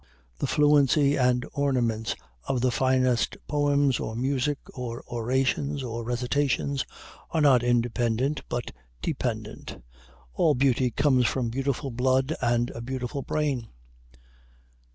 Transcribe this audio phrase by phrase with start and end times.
[0.39, 2.15] The fluency and ornaments
[2.45, 6.83] of the finest poems or music or orations or recitations,
[7.29, 8.71] are not independent but
[9.03, 9.77] dependent.
[10.33, 13.67] All beauty comes from beautiful blood and a beautiful brain.